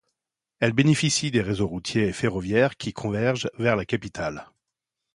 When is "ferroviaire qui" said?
2.11-2.91